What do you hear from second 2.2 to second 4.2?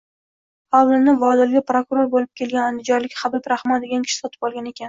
kelgan andijonlik Habib Rahmon degan